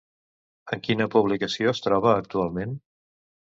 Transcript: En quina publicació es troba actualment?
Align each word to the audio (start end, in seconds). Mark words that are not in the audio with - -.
En 0.77 0.81
quina 0.87 1.07
publicació 1.17 1.75
es 1.75 1.83
troba 1.89 2.17
actualment? 2.25 2.77